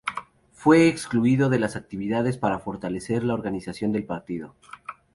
Fue 0.53 0.87
excluido 0.87 1.47
de 1.49 1.59
las 1.59 1.75
actividades 1.75 2.35
para 2.39 2.57
fortalecer 2.57 3.23
la 3.23 3.35
organización 3.35 3.91
del 3.91 4.03
partido. 4.03 4.55